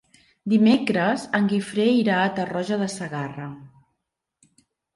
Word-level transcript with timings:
Dimecres 0.53 1.25
en 1.41 1.49
Guifré 1.51 1.85
irà 1.99 2.17
a 2.23 2.33
Tarroja 2.41 2.81
de 2.85 2.89
Segarra. 2.97 3.49